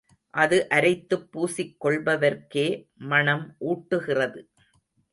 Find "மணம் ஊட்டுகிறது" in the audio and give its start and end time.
2.95-4.41